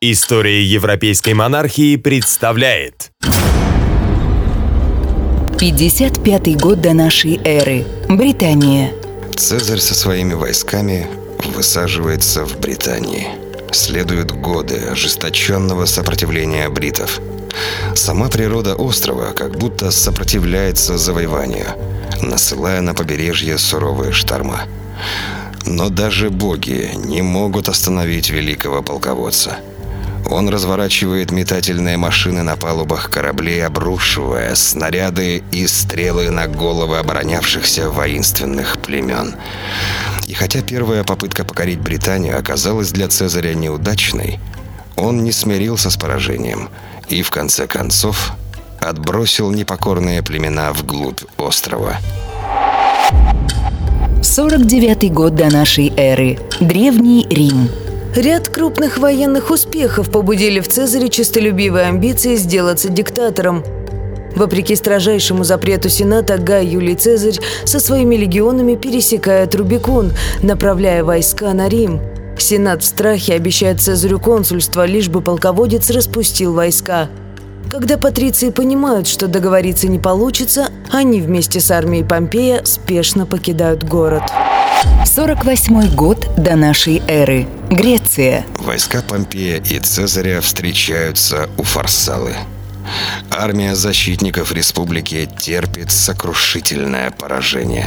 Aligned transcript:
История 0.00 0.62
европейской 0.62 1.34
монархии 1.34 1.96
представляет 1.96 3.10
55 5.58 6.56
год 6.56 6.80
до 6.80 6.92
нашей 6.92 7.40
эры. 7.42 7.84
Британия. 8.08 8.92
Цезарь 9.34 9.80
со 9.80 9.96
своими 9.96 10.34
войсками 10.34 11.08
высаживается 11.52 12.46
в 12.46 12.60
Британии. 12.60 13.26
Следуют 13.72 14.30
годы 14.30 14.76
ожесточенного 14.88 15.84
сопротивления 15.86 16.68
бритов. 16.68 17.20
Сама 17.96 18.28
природа 18.28 18.76
острова 18.76 19.32
как 19.32 19.58
будто 19.58 19.90
сопротивляется 19.90 20.96
завоеванию, 20.96 21.74
насылая 22.22 22.82
на 22.82 22.94
побережье 22.94 23.58
суровые 23.58 24.12
шторма. 24.12 24.60
Но 25.66 25.88
даже 25.88 26.30
боги 26.30 26.88
не 26.94 27.20
могут 27.20 27.68
остановить 27.68 28.30
великого 28.30 28.84
полководца– 28.84 29.58
он 30.28 30.48
разворачивает 30.48 31.30
метательные 31.30 31.96
машины 31.96 32.42
на 32.42 32.56
палубах 32.56 33.10
кораблей, 33.10 33.64
обрушивая 33.64 34.54
снаряды 34.54 35.42
и 35.52 35.66
стрелы 35.66 36.30
на 36.30 36.46
головы 36.46 36.98
оборонявшихся 36.98 37.90
воинственных 37.90 38.78
племен. 38.78 39.34
И 40.26 40.34
хотя 40.34 40.60
первая 40.60 41.04
попытка 41.04 41.44
покорить 41.44 41.80
Британию 41.80 42.38
оказалась 42.38 42.90
для 42.90 43.08
Цезаря 43.08 43.54
неудачной, 43.54 44.38
он 44.96 45.24
не 45.24 45.32
смирился 45.32 45.90
с 45.90 45.96
поражением 45.96 46.68
и, 47.08 47.22
в 47.22 47.30
конце 47.30 47.66
концов, 47.66 48.32
отбросил 48.80 49.50
непокорные 49.50 50.22
племена 50.22 50.72
вглубь 50.72 51.22
острова. 51.38 51.96
49 54.22 55.12
год 55.12 55.34
до 55.34 55.50
нашей 55.50 55.92
эры. 55.96 56.38
Древний 56.60 57.26
Рим. 57.30 57.70
Ряд 58.14 58.48
крупных 58.48 58.98
военных 58.98 59.50
успехов 59.50 60.10
побудили 60.10 60.60
в 60.60 60.68
Цезаре 60.68 61.08
честолюбивые 61.08 61.86
амбиции 61.86 62.36
сделаться 62.36 62.88
диктатором. 62.88 63.62
Вопреки 64.34 64.74
строжайшему 64.76 65.44
запрету 65.44 65.88
Сената, 65.88 66.38
Гай 66.38 66.66
Юлий 66.66 66.94
Цезарь 66.94 67.38
со 67.64 67.78
своими 67.78 68.16
легионами 68.16 68.76
пересекает 68.76 69.54
Рубикон, 69.54 70.12
направляя 70.42 71.04
войска 71.04 71.52
на 71.52 71.68
Рим. 71.68 72.00
Сенат 72.38 72.82
в 72.82 72.86
страхе 72.86 73.34
обещает 73.34 73.80
Цезарю 73.80 74.18
консульство, 74.18 74.86
лишь 74.86 75.08
бы 75.08 75.20
полководец 75.20 75.90
распустил 75.90 76.54
войска. 76.54 77.08
Когда 77.70 77.98
патриции 77.98 78.50
понимают, 78.50 79.06
что 79.06 79.28
договориться 79.28 79.86
не 79.86 79.98
получится, 79.98 80.68
они 80.90 81.20
вместе 81.20 81.60
с 81.60 81.70
армией 81.70 82.04
Помпея 82.04 82.64
спешно 82.64 83.26
покидают 83.26 83.84
город. 83.84 84.22
48 85.04 85.94
год 85.94 86.28
до 86.36 86.56
нашей 86.56 87.02
эры. 87.08 87.46
Греция. 87.70 88.46
Войска 88.58 89.02
Помпея 89.02 89.60
и 89.62 89.78
Цезаря 89.80 90.40
встречаются 90.40 91.48
у 91.56 91.62
Фарсалы. 91.62 92.34
Армия 93.30 93.74
защитников 93.74 94.52
республики 94.52 95.28
терпит 95.38 95.90
сокрушительное 95.90 97.10
поражение. 97.10 97.86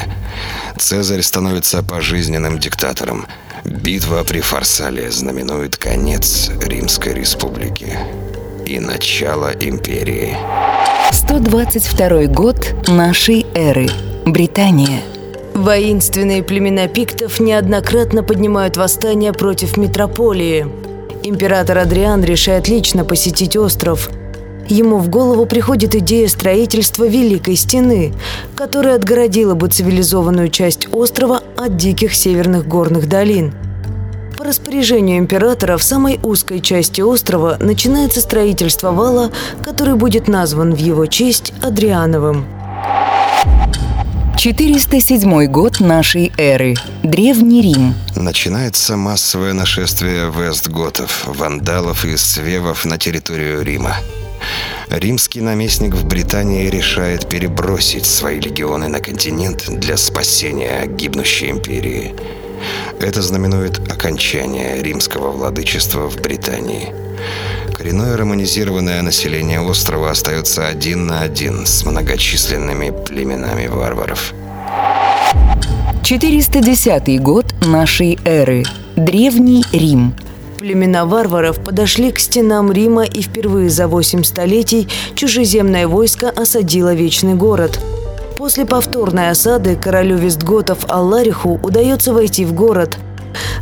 Цезарь 0.77 1.21
становится 1.21 1.83
пожизненным 1.83 2.59
диктатором. 2.59 3.25
Битва 3.63 4.23
при 4.23 4.41
Фарсале 4.41 5.11
знаменует 5.11 5.77
конец 5.77 6.49
Римской 6.61 7.13
республики 7.13 7.97
и 8.65 8.79
начало 8.79 9.51
империи. 9.51 10.35
122 11.11 12.25
год 12.27 12.87
нашей 12.87 13.45
эры. 13.53 13.89
Британия. 14.25 15.01
Воинственные 15.53 16.43
племена 16.43 16.87
пиктов 16.87 17.39
неоднократно 17.39 18.23
поднимают 18.23 18.77
восстание 18.77 19.33
против 19.33 19.77
метрополии. 19.77 20.65
Император 21.23 21.77
Адриан 21.79 22.23
решает 22.23 22.67
лично 22.67 23.03
посетить 23.03 23.55
остров. 23.57 24.09
Ему 24.69 24.97
в 24.97 25.09
голову 25.09 25.45
приходит 25.45 25.93
идея 25.93 26.29
строительства 26.29 27.03
Великой 27.05 27.57
Стены, 27.57 28.13
которая 28.55 28.95
отгородила 28.95 29.53
бы 29.53 29.67
цивилизованную 29.67 30.49
часть 30.49 30.87
острова 30.93 31.41
от 31.57 31.75
диких 31.75 32.15
северных 32.15 32.67
горных 32.67 33.09
долин. 33.09 33.53
По 34.37 34.45
распоряжению 34.45 35.17
императора 35.17 35.77
в 35.77 35.83
самой 35.83 36.19
узкой 36.23 36.61
части 36.61 37.01
острова 37.01 37.57
начинается 37.59 38.21
строительство 38.21 38.91
вала, 38.91 39.29
который 39.63 39.95
будет 39.95 40.27
назван 40.27 40.73
в 40.73 40.79
его 40.79 41.05
честь 41.05 41.53
Адриановым. 41.61 42.45
407 44.41 45.45
год 45.45 45.81
нашей 45.81 46.31
эры. 46.35 46.73
Древний 47.03 47.61
Рим. 47.61 47.93
Начинается 48.15 48.97
массовое 48.97 49.53
нашествие 49.53 50.31
вестготов, 50.31 51.27
вандалов 51.27 52.05
и 52.05 52.17
свевов 52.17 52.83
на 52.83 52.97
территорию 52.97 53.61
Рима. 53.61 53.97
Римский 54.89 55.41
наместник 55.41 55.93
в 55.93 56.07
Британии 56.07 56.71
решает 56.71 57.29
перебросить 57.29 58.07
свои 58.07 58.39
легионы 58.39 58.87
на 58.87 58.99
континент 58.99 59.69
для 59.69 59.95
спасения 59.95 60.87
гибнущей 60.87 61.51
империи. 61.51 62.15
Это 62.99 63.21
знаменует 63.21 63.91
окончание 63.91 64.81
римского 64.81 65.29
владычества 65.29 66.09
в 66.09 66.19
Британии. 66.19 67.10
Коренное 67.73 68.15
романизированное 68.17 69.01
население 69.01 69.59
острова 69.59 70.11
остается 70.11 70.67
один 70.67 71.07
на 71.07 71.21
один 71.21 71.65
с 71.65 71.85
многочисленными 71.85 72.93
племенами 73.05 73.67
варваров. 73.67 74.33
410 76.03 77.21
год 77.21 77.45
нашей 77.65 78.19
эры. 78.25 78.63
Древний 78.95 79.63
Рим. 79.71 80.13
Племена 80.59 81.05
варваров 81.05 81.63
подошли 81.63 82.11
к 82.11 82.19
стенам 82.19 82.71
Рима, 82.71 83.03
и 83.03 83.21
впервые 83.21 83.69
за 83.69 83.87
восемь 83.87 84.23
столетий 84.23 84.87
чужеземное 85.15 85.87
войско 85.87 86.29
осадило 86.29 86.93
Вечный 86.93 87.33
город. 87.33 87.79
После 88.37 88.65
повторной 88.65 89.29
осады 89.29 89.75
королю 89.75 90.17
Вестготов 90.17 90.85
Аллариху 90.87 91.59
удается 91.63 92.13
войти 92.13 92.45
в 92.45 92.53
город. 92.53 92.97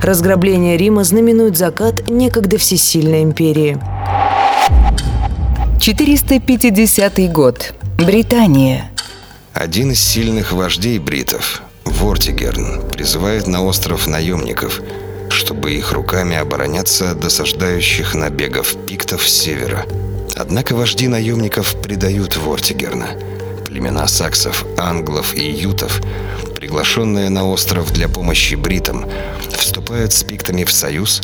Разграбление 0.02 0.78
Рима 0.78 1.04
знаменует 1.04 1.58
закат 1.58 2.10
некогда 2.10 2.58
всесильной 2.58 3.24
империи. 3.24 3.80
450 5.80 7.32
год. 7.32 7.74
Британия. 7.98 8.92
Один 9.54 9.92
из 9.92 10.00
сильных 10.00 10.52
вождей 10.52 11.00
бритов, 11.00 11.64
Вортигерн, 11.84 12.88
призывает 12.90 13.48
на 13.48 13.64
остров 13.64 14.08
наемников, 14.08 14.82
чтобы 15.30 15.74
их 15.74 15.92
руками 15.92 16.36
обороняться 16.38 17.12
от 17.12 17.20
досаждающих 17.20 18.16
набегов 18.16 18.76
пиктов 18.86 19.28
с 19.28 19.34
севера. 19.34 19.86
Однако 20.36 20.76
вожди 20.76 21.08
наемников 21.08 21.76
предают 21.82 22.38
Вортигерна. 22.38 23.08
Племена 23.70 24.08
саксов, 24.08 24.66
англов 24.78 25.34
и 25.36 25.52
ютов, 25.52 26.02
приглашенные 26.56 27.30
на 27.30 27.48
остров 27.48 27.94
для 27.94 28.10
помощи 28.10 28.56
бритам, 28.56 29.06
вступают 29.56 30.12
с 30.12 30.24
пиктами 30.24 30.64
в 30.64 30.72
союз 30.72 31.22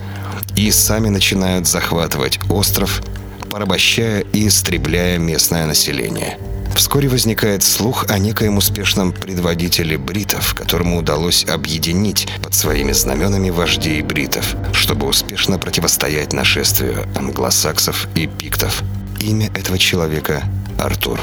и 0.55 0.71
сами 0.71 1.09
начинают 1.09 1.67
захватывать 1.67 2.39
остров– 2.49 3.01
порабощая 3.55 4.19
и 4.33 4.49
истребляя 4.49 5.17
местное 5.17 5.65
население. 5.65 6.37
Вскоре 6.75 7.07
возникает 7.07 7.63
слух 7.63 8.03
о 8.09 8.19
некоем 8.19 8.57
успешном 8.57 9.13
предводителе 9.13 9.97
бритов, 9.97 10.53
которому 10.53 10.97
удалось 10.97 11.45
объединить 11.45 12.27
под 12.43 12.53
своими 12.53 12.91
знаменами 12.91 13.49
вождей 13.51 14.01
бритов, 14.01 14.57
чтобы 14.73 15.07
успешно 15.07 15.57
противостоять 15.57 16.33
нашествию 16.33 17.05
англосаксов 17.15 18.09
и 18.13 18.27
пиктов. 18.27 18.83
Имя 19.21 19.47
этого 19.55 19.77
человека– 19.79 20.43
Артур. 20.77 21.21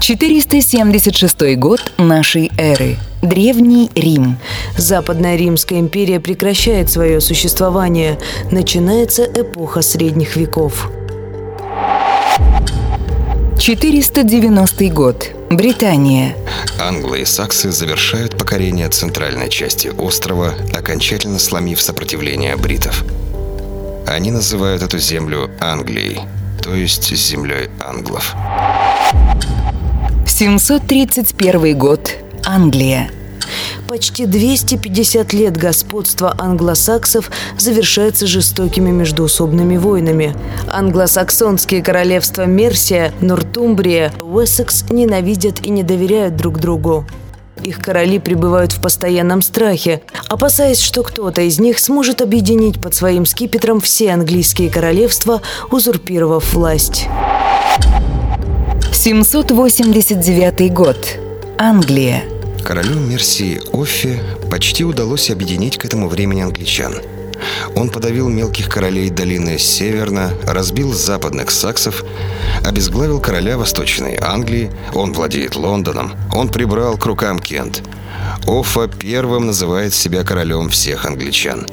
476 0.00 1.56
год 1.56 1.80
нашей 1.96 2.52
эры. 2.58 2.98
Древний 3.22 3.90
Рим. 3.94 4.36
Западная 4.76 5.36
Римская 5.36 5.80
империя 5.80 6.20
прекращает 6.20 6.90
свое 6.90 7.22
существование. 7.22 8.18
Начинается 8.50 9.24
эпоха 9.24 9.80
средних 9.80 10.36
веков. 10.36 10.90
490 13.58 14.88
год. 14.90 15.30
Британия. 15.48 16.36
Англы 16.78 17.20
и 17.20 17.24
саксы 17.24 17.72
завершают 17.72 18.36
покорение 18.36 18.90
центральной 18.90 19.48
части 19.48 19.88
острова, 19.88 20.52
окончательно 20.74 21.38
сломив 21.38 21.80
сопротивление 21.80 22.56
бритов. 22.56 23.04
Они 24.06 24.30
называют 24.30 24.82
эту 24.82 24.98
землю 24.98 25.50
Англией, 25.60 26.20
то 26.62 26.74
есть 26.74 27.14
землей 27.14 27.70
англов. 27.80 28.34
731 30.26 31.78
год. 31.78 32.10
Англия. 32.44 33.10
Почти 33.88 34.26
250 34.26 35.32
лет 35.32 35.56
господства 35.56 36.34
англосаксов 36.38 37.30
завершается 37.58 38.26
жестокими 38.26 38.90
междуусобными 38.90 39.76
войнами. 39.76 40.34
Англосаксонские 40.68 41.82
королевства 41.82 42.46
Мерсия, 42.46 43.12
Нортумбрия, 43.20 44.12
Уэссекс 44.20 44.90
ненавидят 44.90 45.64
и 45.64 45.70
не 45.70 45.82
доверяют 45.82 46.36
друг 46.36 46.58
другу. 46.58 47.06
Их 47.64 47.80
короли 47.80 48.18
пребывают 48.18 48.72
в 48.72 48.80
постоянном 48.80 49.42
страхе, 49.42 50.02
опасаясь, 50.28 50.80
что 50.80 51.02
кто-то 51.02 51.40
из 51.40 51.58
них 51.58 51.78
сможет 51.78 52.20
объединить 52.20 52.80
под 52.80 52.94
своим 52.94 53.26
скипетром 53.26 53.80
все 53.80 54.12
английские 54.12 54.70
королевства, 54.70 55.40
узурпировав 55.70 56.52
власть. 56.52 57.08
789 58.92 60.72
год. 60.72 61.18
Англия. 61.58 62.24
Королю 62.64 62.98
Мерсии 62.98 63.60
Оффе 63.72 64.20
почти 64.50 64.84
удалось 64.84 65.30
объединить 65.30 65.76
к 65.76 65.84
этому 65.84 66.08
времени 66.08 66.40
англичан. 66.40 66.94
Он 67.74 67.88
подавил 67.88 68.28
мелких 68.28 68.68
королей 68.68 69.10
долины 69.10 69.58
Северна, 69.58 70.32
разбил 70.46 70.92
западных 70.92 71.50
саксов, 71.50 72.04
обезглавил 72.64 73.20
короля 73.20 73.56
Восточной 73.58 74.18
Англии, 74.20 74.70
он 74.92 75.12
владеет 75.12 75.56
Лондоном, 75.56 76.14
он 76.32 76.48
прибрал 76.48 76.96
к 76.96 77.06
рукам 77.06 77.38
Кент. 77.38 77.82
Оффа 78.46 78.88
первым 78.88 79.46
называет 79.46 79.94
себя 79.94 80.24
королем 80.24 80.68
всех 80.68 81.06
англичан. 81.06 81.66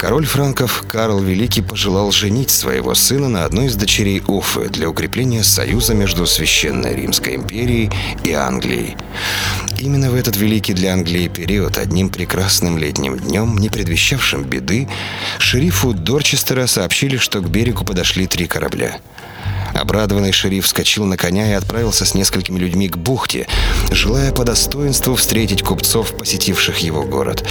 Король 0.00 0.24
франков 0.24 0.82
Карл 0.88 1.20
Великий 1.20 1.60
пожелал 1.60 2.10
женить 2.10 2.48
своего 2.48 2.94
сына 2.94 3.28
на 3.28 3.44
одной 3.44 3.66
из 3.66 3.76
дочерей 3.76 4.22
Уфы 4.26 4.70
для 4.70 4.88
укрепления 4.88 5.44
союза 5.44 5.92
между 5.92 6.26
Священной 6.26 6.96
Римской 6.96 7.34
империей 7.34 7.90
и 8.24 8.32
Англией. 8.32 8.96
Именно 9.78 10.10
в 10.10 10.14
этот 10.14 10.38
великий 10.38 10.72
для 10.72 10.94
Англии 10.94 11.28
период, 11.28 11.76
одним 11.76 12.08
прекрасным 12.08 12.78
летним 12.78 13.18
днем, 13.18 13.58
не 13.58 13.68
предвещавшим 13.68 14.42
беды, 14.42 14.88
шерифу 15.38 15.92
Дорчестера 15.92 16.66
сообщили, 16.66 17.18
что 17.18 17.42
к 17.42 17.50
берегу 17.50 17.84
подошли 17.84 18.26
три 18.26 18.46
корабля. 18.46 18.96
Обрадованный 19.74 20.32
шериф 20.32 20.64
вскочил 20.64 21.04
на 21.04 21.18
коня 21.18 21.50
и 21.50 21.52
отправился 21.52 22.06
с 22.06 22.14
несколькими 22.14 22.58
людьми 22.58 22.88
к 22.88 22.96
бухте, 22.96 23.46
желая 23.90 24.32
по 24.32 24.44
достоинству 24.44 25.14
встретить 25.14 25.62
купцов, 25.62 26.16
посетивших 26.16 26.78
его 26.78 27.02
город. 27.02 27.46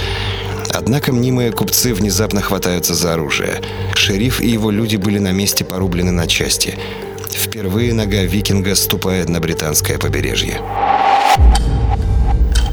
Однако 0.72 1.12
мнимые 1.12 1.50
купцы 1.50 1.92
внезапно 1.92 2.40
хватаются 2.40 2.94
за 2.94 3.14
оружие. 3.14 3.60
Шериф 3.94 4.40
и 4.40 4.48
его 4.48 4.70
люди 4.70 4.96
были 4.96 5.18
на 5.18 5.32
месте 5.32 5.64
порублены 5.64 6.12
на 6.12 6.26
части. 6.26 6.78
Впервые 7.30 7.92
нога 7.92 8.22
викинга 8.22 8.74
ступает 8.74 9.28
на 9.28 9.40
британское 9.40 9.98
побережье. 9.98 10.60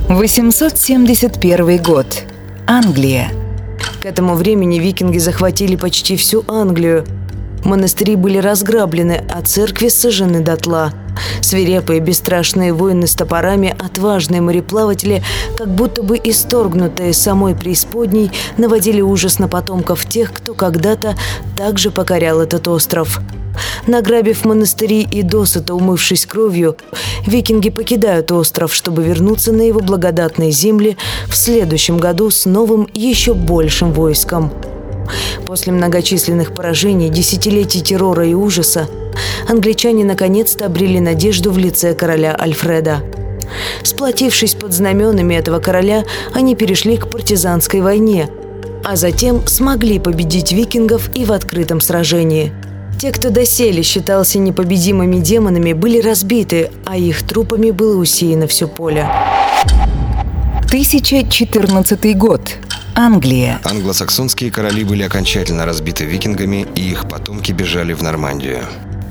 871 0.09 1.81
год. 1.81 2.23
Англия. 2.67 3.31
К 4.01 4.05
этому 4.05 4.35
времени 4.35 4.79
викинги 4.79 5.17
захватили 5.17 5.75
почти 5.75 6.15
всю 6.15 6.45
Англию. 6.47 7.05
Монастыри 7.63 8.15
были 8.15 8.37
разграблены, 8.37 9.23
а 9.29 9.41
церкви 9.41 9.89
сожжены 9.89 10.41
дотла– 10.41 10.93
Свирепые, 11.41 11.99
бесстрашные 11.99 12.73
воины 12.73 13.07
с 13.07 13.15
топорами, 13.15 13.75
отважные 13.77 14.41
мореплаватели, 14.41 15.23
как 15.57 15.69
будто 15.69 16.03
бы 16.03 16.19
исторгнутые 16.23 17.13
самой 17.13 17.55
преисподней, 17.55 18.31
наводили 18.57 19.01
ужас 19.01 19.39
на 19.39 19.47
потомков 19.47 20.05
тех, 20.05 20.33
кто 20.33 20.53
когда-то 20.53 21.15
также 21.55 21.91
покорял 21.91 22.41
этот 22.41 22.67
остров. 22.67 23.19
Награбив 23.87 24.45
монастыри 24.45 25.01
и 25.01 25.23
досыта 25.23 25.73
умывшись 25.73 26.25
кровью, 26.25 26.77
викинги 27.25 27.69
покидают 27.69 28.31
остров, 28.31 28.73
чтобы 28.73 29.03
вернуться 29.03 29.51
на 29.51 29.61
его 29.61 29.79
благодатные 29.79 30.51
земли 30.51 30.97
в 31.27 31.35
следующем 31.35 31.97
году 31.97 32.29
с 32.29 32.45
новым 32.45 32.87
еще 32.93 33.33
большим 33.33 33.93
войском. 33.93 34.51
После 35.45 35.73
многочисленных 35.73 36.53
поражений, 36.53 37.09
десятилетий 37.09 37.81
террора 37.81 38.27
и 38.27 38.33
ужаса, 38.33 38.87
англичане 39.47 40.03
наконец-то 40.03 40.65
обрели 40.65 40.99
надежду 40.99 41.51
в 41.51 41.57
лице 41.57 41.93
короля 41.93 42.35
Альфреда. 42.39 43.03
Сплотившись 43.83 44.55
под 44.55 44.73
знаменами 44.73 45.35
этого 45.35 45.59
короля, 45.59 46.03
они 46.33 46.55
перешли 46.55 46.97
к 46.97 47.09
партизанской 47.09 47.81
войне, 47.81 48.29
а 48.83 48.95
затем 48.95 49.45
смогли 49.47 49.99
победить 49.99 50.51
викингов 50.51 51.09
и 51.15 51.25
в 51.25 51.31
открытом 51.31 51.81
сражении. 51.81 52.51
Те, 52.99 53.11
кто 53.11 53.29
доселе 53.29 53.83
считался 53.83 54.39
непобедимыми 54.39 55.17
демонами, 55.19 55.73
были 55.73 56.01
разбиты, 56.01 56.71
а 56.85 56.97
их 56.97 57.21
трупами 57.23 57.69
было 57.69 57.95
усеяно 57.97 58.47
все 58.47 58.67
поле. 58.67 59.07
1014 60.65 62.17
год. 62.17 62.41
Англия. 62.97 63.61
Англосаксонские 63.63 64.49
короли 64.49 64.83
были 64.83 65.03
окончательно 65.03 65.67
разбиты 65.67 66.03
викингами, 66.03 66.65
и 66.75 66.89
их 66.89 67.07
потомки 67.07 67.51
бежали 67.51 67.93
в 67.93 68.01
Нормандию. 68.01 68.61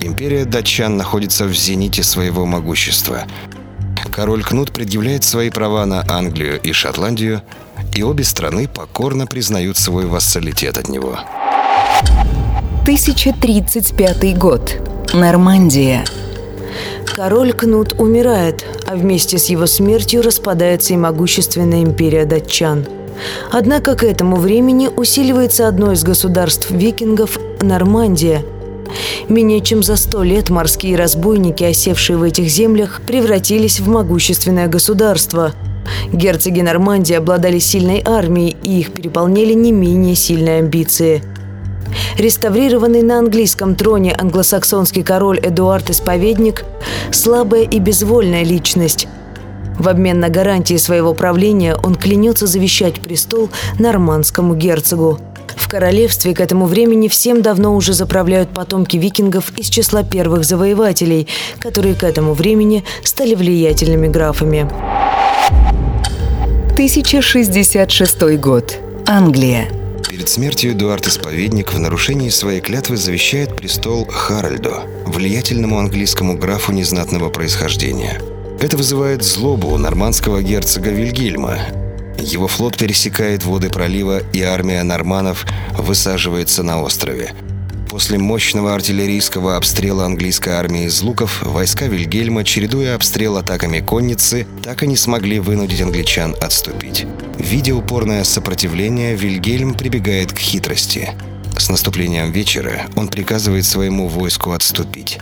Империя 0.01 0.45
датчан 0.45 0.97
находится 0.97 1.45
в 1.45 1.55
зените 1.55 2.03
своего 2.03 2.47
могущества. 2.47 3.27
Король 4.11 4.43
Кнут 4.43 4.73
предъявляет 4.73 5.23
свои 5.23 5.51
права 5.51 5.87
на 5.87 6.05
Англию 6.09 6.61
и 6.61 6.73
Шотландию, 6.73 7.43
и 7.95 8.03
обе 8.03 8.25
страны 8.25 8.67
покорно 8.67 9.29
признают 9.29 9.79
свой 9.79 10.07
вассалитет 10.07 10.79
от 10.79 10.89
него. 10.89 11.21
1035 12.83 14.37
год. 14.37 14.81
Нормандия. 15.15 16.05
Король 17.15 17.53
Кнут 17.53 17.93
умирает, 18.01 18.67
а 18.89 18.97
вместе 18.97 19.39
с 19.39 19.47
его 19.47 19.67
смертью 19.67 20.23
распадается 20.23 20.93
и 20.93 20.97
могущественная 20.97 21.85
империя 21.85 22.25
датчан. 22.25 22.85
Однако 23.51 23.95
к 23.95 24.05
этому 24.05 24.37
времени 24.37 24.89
усиливается 24.89 25.69
одно 25.69 25.93
из 25.93 26.05
государств 26.05 26.71
викингов– 26.71 27.39
Нормандия– 27.61 28.43
Менее 29.29 29.61
чем 29.61 29.83
за 29.83 29.97
сто 29.97 30.23
лет 30.23 30.51
морские 30.51 30.97
разбойники, 30.97 31.65
осевшие 31.65 32.17
в 32.17 32.23
этих 32.23 32.49
землях, 32.49 33.01
превратились 33.07 33.81
в 33.81 33.89
могущественное 33.89 34.69
государство. 34.69 35.53
Герцоги 36.13 36.61
Нормандии 36.61 37.15
обладали 37.15 37.59
сильной 37.59 38.03
армией, 38.05 38.57
и 38.63 38.81
их 38.81 38.93
переполняли 38.93 39.53
не 39.53 39.73
менее 39.73 40.15
сильные 40.15 40.59
амбиции. 40.59 41.23
Реставрированный 42.19 43.03
на 43.03 43.19
английском 43.19 43.75
троне 43.75 44.15
англосаксонский 44.17 45.03
король 45.03 45.39
Эдуард 45.41 45.91
Исповедник– 45.91 46.65
слабая 47.11 47.63
и 47.63 47.79
безвольная 47.79 48.45
личность. 48.45 49.07
В 49.79 49.89
обмен 49.89 50.21
на 50.21 50.29
гарантии 50.29 50.77
своего 50.77 51.15
правления 51.15 51.77
он 51.83 51.95
клянется 51.95 52.47
завещать 52.47 53.01
престол 53.01 53.51
нормандскому 53.79 54.55
герцогу. 54.55 55.21
В 55.57 55.69
королевстве 55.69 56.35
к 56.35 56.41
этому 56.41 56.67
времени 56.67 57.09
всем 57.09 57.43
давно 57.43 57.75
уже 57.75 57.93
заправляют 57.93 58.51
потомки 58.51 58.97
викингов 58.97 59.53
из 59.59 59.69
числа 59.69 60.03
первых 60.05 60.45
завоевателей, 60.45 61.29
которые 61.59 61.95
к 61.95 62.05
этому 62.05 62.35
времени 62.35 62.85
стали 63.03 63.35
влиятельными 63.35 64.07
графами. 64.07 64.71
1066 66.73 68.39
год. 68.39 68.79
Англия. 69.07 69.69
Перед 70.09 70.29
смертью 70.29 70.73
Эдуард 70.73 71.07
Исповедник 71.09 71.73
в 71.73 71.79
нарушении 71.79 72.29
своей 72.29 72.61
клятвы 72.61 72.97
завещает 72.97 73.57
престол 73.57 74.07
Харальду, 74.07 74.75
влиятельному 75.05 75.79
английскому 75.79 76.37
графу 76.39 76.73
незнатного 76.73 77.29
происхождения. 77.29 78.21
Это 78.61 78.77
вызывает 78.77 79.23
злобу 79.23 79.69
у 79.69 79.79
нормандского 79.79 80.43
герцога 80.43 80.91
Вильгельма, 80.91 81.59
его 82.19 82.49
флот 82.49 82.77
пересекает 82.77 83.45
воды 83.45 83.69
пролива, 83.69 84.21
и 84.33 84.43
армия 84.43 84.83
норманов 84.83 85.47
высаживается 85.77 86.63
на 86.63 86.83
острове. 86.83 87.33
После 87.91 88.19
мощного 88.19 88.75
артиллерийского 88.75 89.57
обстрела 89.57 90.05
английской 90.05 90.51
армии 90.51 90.87
из 90.87 91.01
луков, 91.03 91.43
войска 91.43 91.87
Вильгельма, 91.87 92.43
чередуя 92.45 92.95
обстрел 92.95 93.37
атаками 93.37 93.81
конницы, 93.81 94.47
так 94.63 94.83
и 94.83 94.87
не 94.87 94.97
смогли 94.97 95.39
вынудить 95.39 95.81
англичан 95.81 96.35
отступить. 96.41 97.07
Видя 97.39 97.75
упорное 97.75 98.25
сопротивление, 98.25 99.15
Вильгельм 99.15 99.75
прибегает 99.75 100.33
к 100.33 100.39
хитрости. 100.39 101.11
С 101.57 101.69
наступлением 101.69 102.33
вечера 102.33 102.87
он 102.97 103.09
приказывает 103.09 103.65
своему 103.65 104.09
войску 104.09 104.53
отступить. 104.53 105.21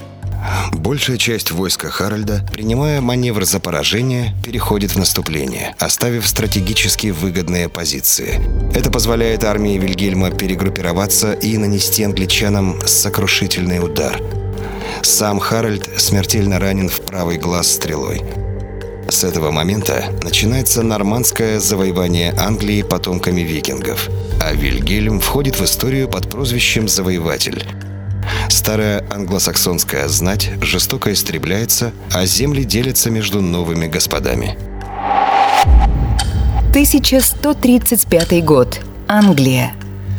Большая 0.72 1.16
часть 1.16 1.50
войска 1.50 1.90
Харальда, 1.90 2.46
принимая 2.52 3.00
маневр 3.00 3.44
за 3.44 3.60
поражение, 3.60 4.34
переходит 4.44 4.92
в 4.92 4.98
наступление, 4.98 5.74
оставив 5.78 6.26
стратегически 6.26 7.06
выгодные 7.08 7.68
позиции. 7.68 8.40
Это 8.74 8.90
позволяет 8.90 9.44
армии 9.44 9.78
Вильгельма 9.78 10.30
перегруппироваться 10.30 11.32
и 11.32 11.56
нанести 11.56 12.04
англичанам 12.04 12.80
сокрушительный 12.86 13.82
удар. 13.82 14.20
Сам 15.02 15.38
Харальд 15.38 15.88
смертельно 15.96 16.58
ранен 16.58 16.88
в 16.88 17.00
правый 17.00 17.38
глаз 17.38 17.72
стрелой. 17.72 18.22
С 19.08 19.24
этого 19.24 19.50
момента 19.50 20.12
начинается 20.22 20.82
нормандское 20.82 21.60
завоевание 21.60 22.34
Англии 22.38 22.82
потомками 22.82 23.40
викингов, 23.42 24.08
а 24.40 24.52
Вильгельм 24.52 25.20
входит 25.20 25.58
в 25.58 25.64
историю 25.64 26.08
под 26.08 26.28
прозвищем 26.28 26.88
«Завоеватель», 26.88 27.64
Старая 28.48 29.04
англосаксонская 29.10 30.08
знать 30.08 30.50
жестоко 30.60 31.12
истребляется, 31.12 31.92
а 32.12 32.26
земли 32.26 32.64
делятся 32.64 33.10
между 33.10 33.40
новыми 33.40 33.86
господами. 33.86 34.56
1135 36.70 38.44
год. 38.44 38.80
Англия. 39.06 39.74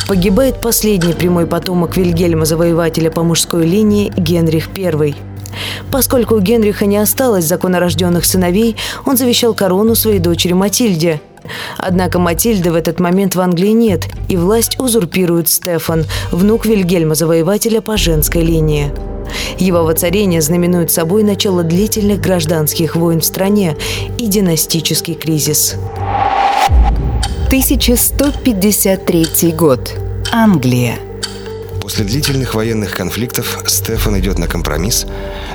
Погибает 0.08 0.62
последний 0.62 1.14
прямой 1.14 1.48
потомок 1.48 1.98
Вильгельма 1.98 2.46
Завоевателя 2.46 3.10
по 3.10 3.24
мужской 3.24 3.66
линии 3.66 4.14
Генрих 4.16 4.70
I. 4.78 5.16
Поскольку 5.92 6.36
у 6.36 6.40
Генриха 6.40 6.86
не 6.86 6.98
осталось 6.98 7.46
законорожденных 7.46 8.26
сыновей, 8.26 8.76
он 9.06 9.18
завещал 9.18 9.54
корону 9.54 9.96
своей 9.96 10.20
дочери 10.20 10.54
Матильде. 10.54 11.22
Однако 11.78 12.20
Матильды 12.20 12.72
в 12.72 12.76
этот 12.76 13.00
момент 13.00 13.36
в 13.36 13.42
Англии 13.42 13.72
нет, 13.72 14.08
и 14.28 14.38
власть 14.38 14.80
узурпирует 14.80 15.50
Стефан, 15.50 16.06
внук 16.32 16.66
Вильгельма 16.66 17.16
Завоевателя 17.16 17.82
по 17.82 17.98
женской 17.98 18.42
линии. 18.42 18.92
Его 19.58 19.84
воцарение 19.84 20.42
знаменует 20.42 20.92
собой 20.92 21.24
начало 21.24 21.64
длительных 21.64 22.22
гражданских 22.22 22.96
войн 22.96 23.22
в 23.22 23.26
стране 23.26 23.76
и 24.18 24.28
династический 24.28 25.16
кризис. 25.16 25.76
1153 27.48 29.52
год. 29.54 29.94
Англия. 30.32 30.98
После 31.82 32.04
длительных 32.04 32.56
военных 32.56 32.96
конфликтов 32.96 33.60
Стефан 33.68 34.20
идет 34.20 34.40
на 34.40 34.48
компромисс 34.48 35.06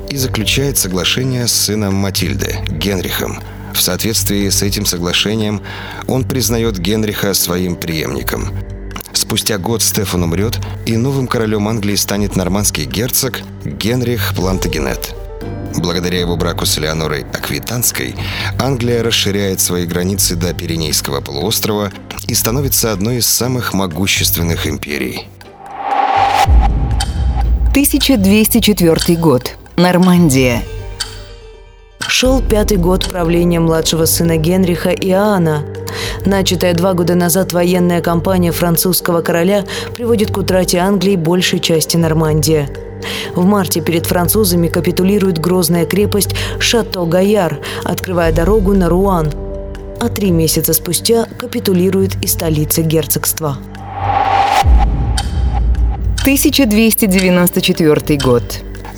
и 0.09 0.16
заключает 0.16 0.78
соглашение 0.78 1.49
с 1.49 1.52
сыном 1.52 1.94
Матильды, 1.94 2.59
Генрихом. 2.68 3.40
В 3.75 3.81
соответствии 3.81 4.49
с 4.49 4.62
этим 4.62 4.87
соглашением 4.87 5.62
он 6.07 6.25
признает 6.25 6.79
Генриха 6.79 7.35
своим 7.35 7.77
преемником. 7.77 8.49
Спустя 9.12 9.59
год 9.59 9.83
Стефан 9.83 10.23
умрет, 10.23 10.59
и 10.87 10.97
новым 10.97 11.27
королем 11.27 11.69
Англии 11.69 11.97
станет 11.97 12.37
нормандский 12.37 12.85
герцог 12.85 13.41
Генрих 13.65 14.35
Плантагенет. 14.35 15.15
Благодаря 15.77 16.21
его 16.21 16.37
браку 16.37 16.67
с 16.67 16.79
Леонорой 16.79 17.23
Аквитанской, 17.23 18.17
Англия 18.59 19.03
расширяет 19.03 19.61
свои 19.61 19.87
границы 19.87 20.37
до 20.37 20.53
Пиренейского 20.53 21.21
полуострова 21.21 21.93
и 22.27 22.35
становится 22.35 22.93
одной 22.93 23.19
из 23.19 23.27
самых 23.27 23.73
могущественных 23.73 24.67
империй. 24.67 25.27
1204 27.71 29.17
год. 29.17 29.57
Нормандия. 29.77 30.62
Шел 32.12 32.43
пятый 32.43 32.76
год 32.76 33.09
правления 33.09 33.61
младшего 33.61 34.05
сына 34.05 34.37
Генриха 34.37 34.90
Иоанна. 34.90 35.62
Начатая 36.26 36.75
два 36.75 36.93
года 36.93 37.14
назад 37.14 37.52
военная 37.52 38.00
кампания 38.02 38.50
французского 38.50 39.23
короля 39.23 39.64
приводит 39.95 40.33
к 40.33 40.37
утрате 40.37 40.79
Англии 40.79 41.14
большей 41.14 41.61
части 41.61 41.97
Нормандии. 41.97 42.69
В 43.37 43.45
марте 43.45 43.81
перед 43.81 44.07
французами 44.07 44.67
капитулирует 44.67 45.38
грозная 45.38 45.87
крепость 45.87 46.35
Шато-Гаяр, 46.59 47.59
открывая 47.85 48.33
дорогу 48.33 48.75
на 48.75 48.88
Руан. 48.88 49.33
А 50.00 50.09
три 50.09 50.33
месяца 50.33 50.73
спустя 50.75 51.26
капитулирует 51.38 52.17
и 52.25 52.26
столица 52.26 52.83
герцогства. 52.83 53.57
1294 56.25 58.19
год. 58.19 58.43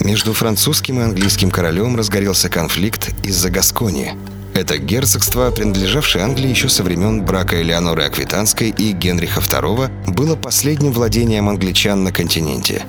Между 0.05 0.33
французским 0.33 0.99
и 0.99 1.05
английским 1.05 1.51
королем 1.51 1.95
разгорелся 1.97 2.49
конфликт 2.49 3.11
из-за 3.23 3.51
Гаскони. 3.51 4.17
Это 4.53 4.77
герцогство, 4.77 5.51
принадлежавшее 5.53 6.25
Англии 6.25 6.49
еще 6.49 6.69
со 6.69 6.83
времен 6.83 7.25
брака 7.25 7.63
Элеоноры 7.63 8.03
Аквитанской 8.03 8.71
и 8.71 8.93
Генриха 8.93 9.41
II, 9.41 10.11
было 10.13 10.35
последним 10.35 10.93
владением 10.93 11.49
англичан 11.49 12.03
на 12.03 12.11
континенте. 12.11 12.85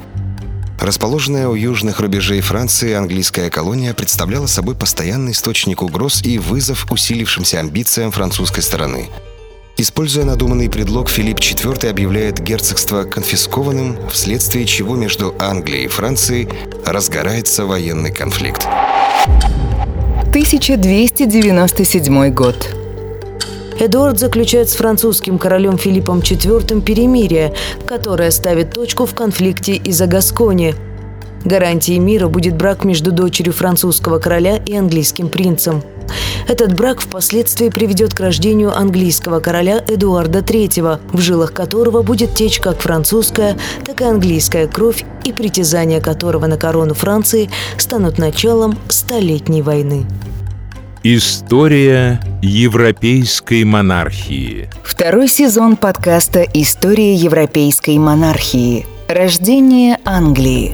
Расположенная 0.82 1.48
у 1.48 1.54
южных 1.54 2.00
рубежей 2.00 2.42
Франции, 2.42 2.94
английская 2.94 3.52
колония 3.52 3.94
представляла 3.94 4.48
собой 4.48 4.76
постоянный 4.76 5.34
источник 5.34 5.84
угроз 5.84 6.24
и 6.24 6.40
вызов 6.40 6.92
усилившимся 6.92 7.60
амбициям 7.60 8.12
французской 8.12 8.62
стороны– 8.62 9.08
Используя 9.76 10.24
надуманный 10.24 10.70
предлог, 10.70 11.10
Филипп 11.10 11.40
IV 11.40 11.90
объявляет 11.90 12.40
герцогство 12.40 13.06
конфискованным, 13.06 13.98
вследствие 14.12 14.68
чего 14.68 14.96
между 14.96 15.34
Англией 15.40 15.86
и 15.86 15.88
Францией 15.88 16.48
разгорается 16.86 17.66
военный 17.66 18.12
конфликт. 18.12 18.68
1297 20.28 22.30
год. 22.30 22.70
Эдуард 23.80 24.20
заключает 24.20 24.70
с 24.70 24.76
французским 24.76 25.40
королем 25.40 25.80
Филиппом 25.80 26.20
IV 26.20 26.82
перемирие, 26.82 27.56
которое 27.88 28.30
ставит 28.30 28.76
точку 28.76 29.08
в 29.08 29.16
конфликте 29.16 29.74
из-за 29.74 30.06
Гаскони. 30.06 30.76
Гарантией 31.46 31.98
мира 31.98 32.28
будет 32.28 32.56
брак 32.56 32.86
между 32.86 33.12
дочерью 33.12 33.54
французского 33.54 34.20
короля 34.20 34.58
и 34.58 34.76
английским 34.76 35.30
принцем– 35.30 35.82
этот 36.48 36.74
брак 36.74 37.02
впоследствии 37.02 37.70
приведет 37.70 38.14
к 38.14 38.20
рождению 38.20 38.76
английского 38.76 39.40
короля 39.40 39.84
Эдуарда 39.88 40.40
III, 40.40 41.00
в 41.12 41.20
жилах 41.20 41.54
которого 41.54 42.02
будет 42.02 42.36
течь 42.36 42.60
как 42.60 42.82
французская, 42.82 43.58
так 43.86 44.02
и 44.02 44.06
английская 44.06 44.68
кровь, 44.68 45.06
и 45.24 45.32
притязания 45.32 46.02
которого 46.02 46.48
на 46.48 46.58
корону 46.58 46.94
Франции 46.94 47.50
станут 47.78 48.18
началом 48.18 48.78
Столетней 48.90 49.62
войны. 49.62 50.06
История 51.06 52.22
европейской 52.42 53.66
монархии. 53.66 54.70
Второй 54.84 55.28
сезон 55.28 55.76
подкаста 55.76 56.44
«История 56.54 57.14
европейской 57.14 57.98
монархии. 57.98 58.86
Рождение 59.10 59.98
Англии». 60.06 60.72